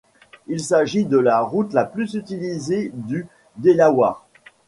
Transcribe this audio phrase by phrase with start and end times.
[0.47, 4.23] Il s'agit de la route la plus utilisée du Delaware.